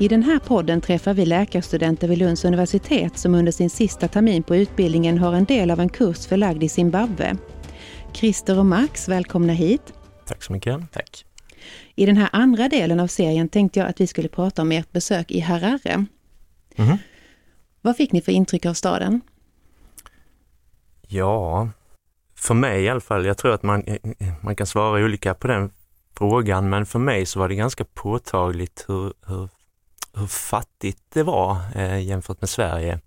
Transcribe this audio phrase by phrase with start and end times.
[0.00, 4.42] I den här podden träffar vi läkarstudenter vid Lunds universitet som under sin sista termin
[4.42, 7.36] på utbildningen har en del av en kurs förlagd i Zimbabwe.
[8.12, 9.92] Christer och Max, välkomna hit.
[10.26, 10.92] Tack så mycket.
[10.92, 11.24] Tack.
[11.94, 14.92] I den här andra delen av serien tänkte jag att vi skulle prata om ert
[14.92, 16.06] besök i Harare.
[16.76, 16.98] Mhm.
[17.80, 19.20] Vad fick ni för intryck av staden?
[21.08, 21.68] Ja,
[22.36, 23.84] för mig i alla fall, jag tror att man,
[24.40, 25.70] man kan svara olika på den
[26.18, 29.48] frågan, men för mig så var det ganska påtagligt hur, hur,
[30.18, 33.00] hur fattigt det var eh, jämfört med Sverige.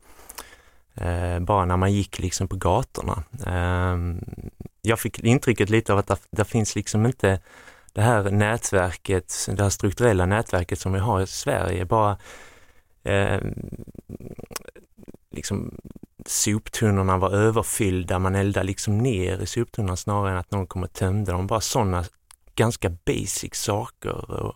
[0.95, 3.23] Eh, bara när man gick liksom på gatorna.
[3.45, 3.97] Eh,
[4.81, 7.39] jag fick intrycket lite av att det, det finns liksom inte
[7.93, 12.17] det här nätverket, det här strukturella nätverket som vi har i Sverige, bara
[13.03, 13.39] eh,
[15.31, 15.75] liksom
[16.25, 20.93] soptunnorna var överfyllda, man eldade liksom ner i soptunnorna snarare än att någon kom och
[20.93, 21.47] tömde dem.
[21.47, 22.05] Bara sådana
[22.55, 24.55] ganska basic saker och,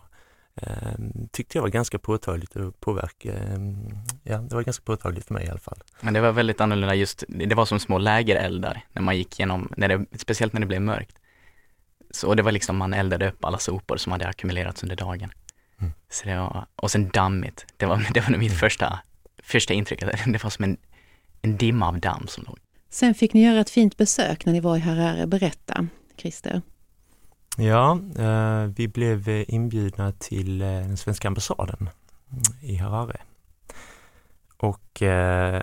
[1.32, 3.58] tyckte jag var ganska påtagligt och påverka, eh,
[4.22, 5.78] ja det var ganska påtagligt för mig i alla fall.
[6.00, 9.72] Men det var väldigt annorlunda just, det var som små lägereldar när man gick igenom,
[9.76, 11.16] när det, speciellt när det blev mörkt.
[12.10, 15.30] Så det var liksom, man eldade upp alla sopor som hade ackumulerats under dagen.
[15.80, 15.92] Mm.
[16.10, 18.98] Så det var, och sen dammigt, det var, det var nog mitt första,
[19.42, 20.76] första intryck, det var som en,
[21.42, 22.58] en dimma av damm som låg.
[22.90, 25.26] Sen fick ni göra ett fint besök när ni var i Harare.
[25.26, 26.62] Berätta, Christer.
[27.58, 31.90] Ja, eh, vi blev inbjudna till eh, den svenska ambassaden
[32.60, 33.20] i Harare.
[34.56, 35.62] Och eh,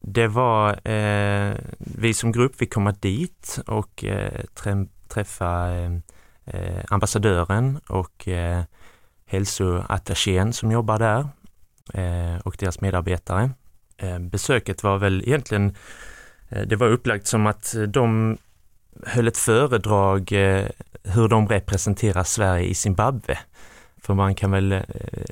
[0.00, 0.80] det var,
[1.78, 4.04] vi som grupp vi kom dit och
[5.08, 5.68] träffa
[6.88, 8.28] ambassadören och
[9.26, 11.28] hälsoattachén som jobbar där
[12.44, 13.50] och deras medarbetare.
[14.20, 15.76] Besöket var väl egentligen,
[16.66, 18.38] det var upplagt som att de
[19.06, 20.66] höll ett föredrag eh,
[21.02, 23.38] hur de representerar Sverige i Zimbabwe.
[24.02, 24.82] För man kan väl eh,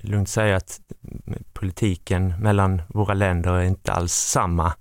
[0.02, 0.80] lugnt säga att
[1.52, 4.72] politiken mellan våra länder är inte alls samma.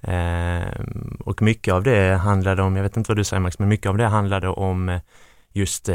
[0.00, 0.80] Eh,
[1.20, 3.88] och mycket av det handlade om, jag vet inte vad du säger Max, men mycket
[3.88, 5.00] av det handlade om
[5.52, 5.88] just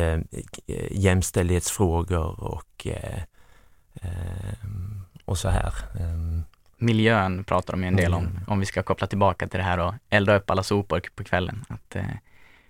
[0.91, 2.87] jämställdhetsfrågor och,
[5.25, 5.73] och så här.
[5.99, 6.43] Ehm,
[6.77, 8.39] Miljön pratar de ju en del om, Mm.
[8.47, 11.65] om vi ska koppla tillbaka till det här och elda upp alla sopor på kvällen.
[11.69, 12.03] Att, eh,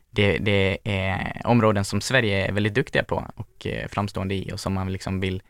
[0.09, 4.59] det, det är områden som Sverige är väldigt duktiga på och eh, framstående i och
[4.59, 5.41] som man liksom vill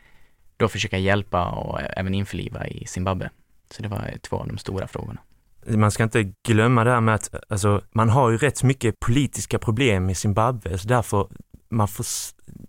[0.56, 3.30] då försöka hjälpa och även införliva i Zimbabwe.
[3.70, 5.20] Så det var två av de stora frågorna.
[5.66, 9.58] man ska inte glömma det här med att alltså, man har ju rätt mycket politiska
[9.58, 11.28] problem i Zimbabwe, så därför
[11.68, 12.06] man får,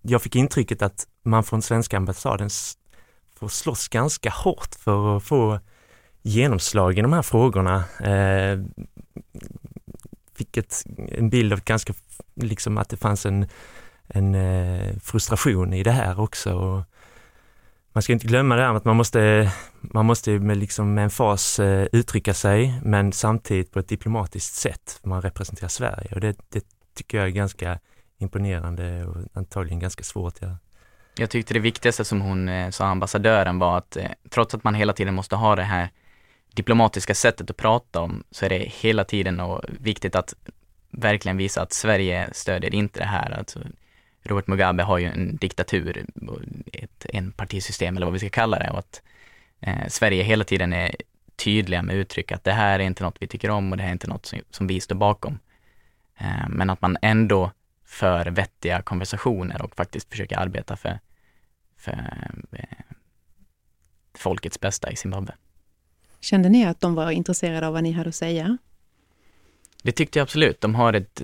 [0.01, 2.49] jag fick intrycket att man från svenska ambassaden
[3.39, 5.59] får slåss ganska hårt för att få
[6.21, 7.83] genomslag i de här frågorna.
[7.99, 8.59] Eh,
[10.35, 11.93] fick ett, en bild av ganska,
[12.35, 13.47] liksom att det fanns en,
[14.07, 16.53] en eh, frustration i det här också.
[16.53, 16.83] Och
[17.93, 21.03] man ska inte glömma det här med att man måste man måste med, liksom med
[21.03, 24.99] en fas eh, uttrycka sig men samtidigt på ett diplomatiskt sätt.
[25.03, 26.65] Man representerar Sverige och det, det
[26.95, 27.79] tycker jag är ganska
[28.17, 30.33] imponerande och antagligen ganska svårt.
[30.39, 30.57] Ja.
[31.15, 34.75] Jag tyckte det viktigaste som hon eh, sa, ambassadören, var att eh, trots att man
[34.75, 35.89] hela tiden måste ha det här
[36.53, 40.33] diplomatiska sättet att prata om, så är det hela tiden och viktigt att
[40.91, 43.31] verkligen visa att Sverige stödjer inte det här.
[43.31, 43.59] Alltså,
[44.23, 46.05] Robert Mugabe har ju en diktatur,
[46.73, 49.01] ett enpartisystem eller vad vi ska kalla det och att
[49.59, 50.95] eh, Sverige hela tiden är
[51.35, 53.89] tydliga med uttryck att det här är inte något vi tycker om och det här
[53.89, 55.39] är inte något som, som vi står bakom.
[56.17, 57.51] Eh, men att man ändå
[57.85, 60.99] för vettiga konversationer och faktiskt försöker arbeta för,
[61.77, 62.63] för eh,
[64.13, 65.33] folkets bästa i Zimbabwe.
[66.19, 68.57] Kände ni att de var intresserade av vad ni hade att säga?
[69.83, 70.61] Det tyckte jag absolut.
[70.61, 71.21] De har ett,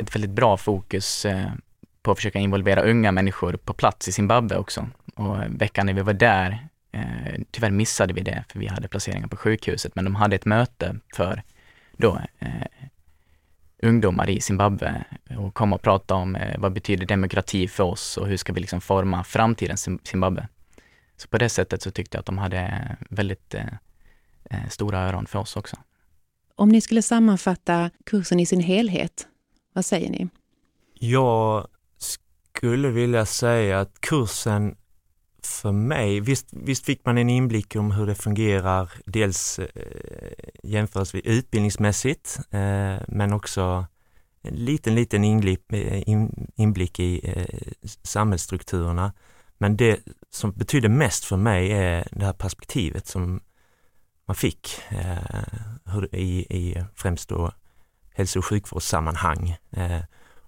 [0.00, 1.52] ett väldigt bra fokus eh,
[2.02, 4.88] på att försöka involvera unga människor på plats i Zimbabwe också.
[5.14, 9.28] Och veckan när vi var där, eh, tyvärr missade vi det för vi hade placeringar
[9.28, 11.42] på sjukhuset, men de hade ett möte för
[11.96, 12.88] då eh,
[13.82, 15.04] ungdomar i Zimbabwe
[15.38, 18.60] och komma och prata om eh, vad betyder demokrati för oss och hur ska vi
[18.60, 20.48] liksom forma framtidens Zimbabwe.
[21.16, 23.64] Så på det sättet så tyckte jag att de hade väldigt eh,
[24.70, 25.76] stora öron för oss också.
[26.54, 29.26] Om ni skulle sammanfatta kursen i sin helhet,
[29.72, 30.28] vad säger ni?
[30.94, 31.66] Jag
[32.38, 34.76] skulle vilja säga att kursen
[35.42, 39.66] för mig, visst, visst fick man en inblick om hur det fungerar, dels eh,
[40.62, 43.86] jämförs vi utbildningsmässigt, eh, men också
[44.42, 47.68] en liten, liten inblick, eh, in, inblick i eh,
[48.02, 49.12] samhällsstrukturerna.
[49.58, 50.00] Men det
[50.30, 53.40] som betyder mest för mig är det här perspektivet som
[54.32, 57.52] man fick eh, i, i främst då
[58.14, 59.56] hälso och sjukvårdssammanhang.
[59.70, 60.00] Eh,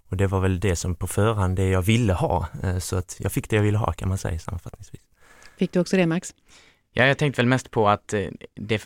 [0.09, 3.17] och det var väl det som på förhand det jag ville ha, eh, så att
[3.21, 5.03] jag fick det jag ville ha kan man säga sammanfattningsvis.
[5.57, 6.35] Fick du också det Max?
[6.93, 8.83] Ja, jag tänkte väl mest på att eh, det är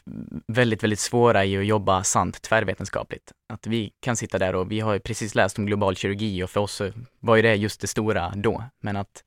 [0.47, 3.33] väldigt, väldigt svåra i att jobba sant tvärvetenskapligt.
[3.49, 6.61] Att vi kan sitta där och vi har precis läst om global kirurgi och för
[6.61, 6.83] oss
[7.21, 8.65] var ju det just det stora då.
[8.81, 9.25] Men att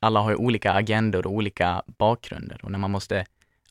[0.00, 3.26] alla har ju olika agendor och olika bakgrunder och när man måste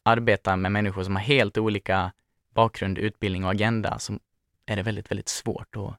[0.09, 2.11] arbeta med människor som har helt olika
[2.53, 4.19] bakgrund, utbildning och agenda så
[4.65, 5.95] är det väldigt, väldigt svårt att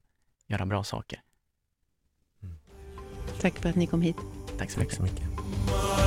[0.47, 1.21] göra bra saker.
[3.41, 4.17] Tack för att ni kom hit.
[4.59, 4.99] Tack så mycket.
[4.99, 6.00] Tack så mycket.